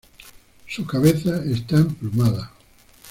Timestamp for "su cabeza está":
0.67-1.75